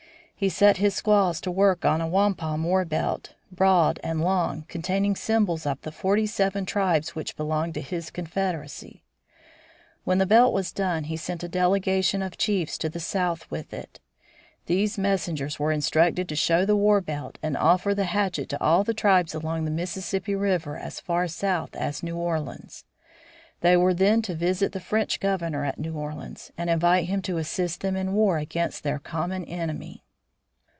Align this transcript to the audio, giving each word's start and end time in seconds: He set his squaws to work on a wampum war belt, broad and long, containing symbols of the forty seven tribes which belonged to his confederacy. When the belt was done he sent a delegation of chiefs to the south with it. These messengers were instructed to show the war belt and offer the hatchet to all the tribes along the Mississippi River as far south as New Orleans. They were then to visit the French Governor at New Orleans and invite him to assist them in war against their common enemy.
He 0.43 0.49
set 0.49 0.77
his 0.77 0.95
squaws 0.95 1.39
to 1.41 1.51
work 1.51 1.85
on 1.85 2.01
a 2.01 2.07
wampum 2.07 2.63
war 2.63 2.83
belt, 2.83 3.35
broad 3.51 3.99
and 4.03 4.21
long, 4.21 4.65
containing 4.67 5.15
symbols 5.15 5.67
of 5.67 5.79
the 5.81 5.91
forty 5.91 6.25
seven 6.25 6.65
tribes 6.65 7.13
which 7.13 7.37
belonged 7.37 7.75
to 7.75 7.79
his 7.81 8.09
confederacy. 8.09 9.03
When 10.03 10.17
the 10.17 10.25
belt 10.25 10.51
was 10.51 10.71
done 10.71 11.03
he 11.03 11.15
sent 11.15 11.43
a 11.43 11.47
delegation 11.47 12.23
of 12.23 12.39
chiefs 12.39 12.79
to 12.79 12.89
the 12.89 12.99
south 12.99 13.51
with 13.51 13.71
it. 13.71 13.99
These 14.65 14.97
messengers 14.97 15.59
were 15.59 15.71
instructed 15.71 16.27
to 16.27 16.35
show 16.35 16.65
the 16.65 16.75
war 16.75 17.01
belt 17.01 17.37
and 17.43 17.55
offer 17.55 17.93
the 17.93 18.05
hatchet 18.05 18.49
to 18.49 18.59
all 18.59 18.83
the 18.83 18.95
tribes 18.95 19.35
along 19.35 19.65
the 19.65 19.69
Mississippi 19.69 20.33
River 20.33 20.75
as 20.75 20.99
far 20.99 21.27
south 21.27 21.75
as 21.75 22.01
New 22.01 22.17
Orleans. 22.17 22.83
They 23.59 23.77
were 23.77 23.93
then 23.93 24.23
to 24.23 24.33
visit 24.33 24.71
the 24.71 24.79
French 24.79 25.19
Governor 25.19 25.65
at 25.65 25.77
New 25.77 25.93
Orleans 25.93 26.49
and 26.57 26.67
invite 26.67 27.05
him 27.05 27.21
to 27.21 27.37
assist 27.37 27.81
them 27.81 27.95
in 27.95 28.13
war 28.13 28.39
against 28.39 28.81
their 28.81 28.97
common 28.97 29.45
enemy. 29.45 30.03